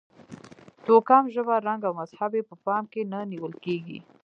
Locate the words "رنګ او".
1.67-1.93